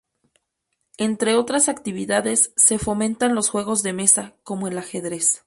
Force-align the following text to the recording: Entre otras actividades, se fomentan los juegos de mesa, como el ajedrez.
Entre 0.97 1.35
otras 1.35 1.69
actividades, 1.69 2.53
se 2.57 2.79
fomentan 2.79 3.35
los 3.35 3.49
juegos 3.49 3.83
de 3.83 3.93
mesa, 3.93 4.33
como 4.43 4.67
el 4.67 4.79
ajedrez. 4.79 5.39